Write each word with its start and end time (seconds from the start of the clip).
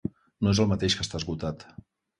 No 0.47 0.53
és 0.55 0.61
el 0.65 0.71
mateix 0.71 0.97
que 1.01 1.07
estar 1.09 1.23
esgotat. 1.23 1.69